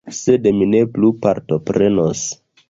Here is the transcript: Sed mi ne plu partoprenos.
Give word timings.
Sed 0.19 0.47
mi 0.61 0.67
ne 0.69 0.79
plu 0.95 1.11
partoprenos. 1.27 2.25